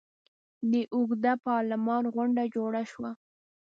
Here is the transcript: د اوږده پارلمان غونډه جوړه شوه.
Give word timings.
د 0.71 0.73
اوږده 0.95 1.33
پارلمان 1.47 2.03
غونډه 2.15 2.43
جوړه 2.55 2.81
شوه. 2.91 3.11